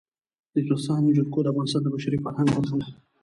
[0.53, 2.87] د افغانستان جلکو د افغانستان د بشري فرهنګ برخه ده.